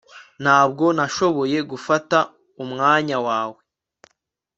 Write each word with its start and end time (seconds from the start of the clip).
Ntabwo 0.43 0.85
nashoboye 0.97 1.57
gufata 1.71 2.17
umwanya 2.63 3.17
wawe 3.27 3.59